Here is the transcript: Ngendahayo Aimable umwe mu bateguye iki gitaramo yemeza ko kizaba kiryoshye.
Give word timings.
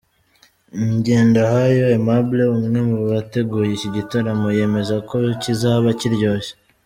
Ngendahayo 0.93 1.83
Aimable 1.87 2.43
umwe 2.55 2.79
mu 2.89 2.97
bateguye 3.09 3.71
iki 3.75 3.89
gitaramo 3.95 4.47
yemeza 4.57 4.95
ko 5.09 5.15
kizaba 5.41 5.89
kiryoshye. 5.99 6.53